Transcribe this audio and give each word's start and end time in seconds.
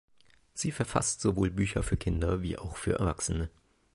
Sie 0.55 0.71
verfasst 0.71 1.21
sowohl 1.21 1.51
Bücher 1.51 1.83
für 1.83 1.95
Kinder 1.95 2.41
wie 2.41 2.57
auch 2.57 2.75
für 2.75 2.97
Erwachsene. 2.97 3.51